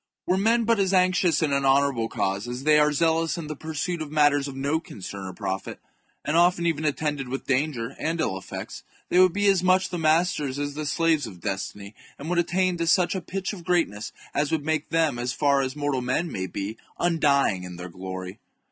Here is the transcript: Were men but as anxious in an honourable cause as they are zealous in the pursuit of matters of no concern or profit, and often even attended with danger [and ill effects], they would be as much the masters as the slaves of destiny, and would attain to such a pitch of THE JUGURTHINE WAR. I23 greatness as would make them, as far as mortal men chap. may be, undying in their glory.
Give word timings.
Were 0.25 0.35
men 0.35 0.63
but 0.63 0.79
as 0.79 0.95
anxious 0.95 1.43
in 1.43 1.53
an 1.53 1.63
honourable 1.63 2.09
cause 2.09 2.47
as 2.47 2.63
they 2.63 2.79
are 2.79 2.91
zealous 2.91 3.37
in 3.37 3.45
the 3.45 3.55
pursuit 3.55 4.01
of 4.01 4.11
matters 4.11 4.47
of 4.47 4.55
no 4.55 4.79
concern 4.79 5.27
or 5.27 5.33
profit, 5.33 5.79
and 6.25 6.35
often 6.35 6.65
even 6.65 6.85
attended 6.85 7.27
with 7.27 7.45
danger 7.45 7.95
[and 7.99 8.19
ill 8.19 8.35
effects], 8.35 8.81
they 9.09 9.19
would 9.19 9.31
be 9.31 9.45
as 9.45 9.61
much 9.61 9.89
the 9.89 9.99
masters 9.99 10.57
as 10.57 10.73
the 10.73 10.87
slaves 10.87 11.27
of 11.27 11.39
destiny, 11.41 11.93
and 12.17 12.31
would 12.31 12.39
attain 12.39 12.77
to 12.77 12.87
such 12.87 13.13
a 13.13 13.21
pitch 13.21 13.53
of 13.53 13.59
THE 13.59 13.63
JUGURTHINE 13.65 13.67
WAR. 13.67 13.75
I23 13.75 13.83
greatness 14.01 14.11
as 14.33 14.51
would 14.51 14.65
make 14.65 14.89
them, 14.89 15.19
as 15.19 15.33
far 15.33 15.61
as 15.61 15.75
mortal 15.75 16.01
men 16.01 16.25
chap. 16.25 16.33
may 16.33 16.47
be, 16.47 16.77
undying 16.97 17.63
in 17.63 17.75
their 17.75 17.89
glory. 17.89 18.39